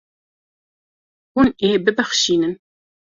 [1.33, 2.53] Hûn ê bibexşînin.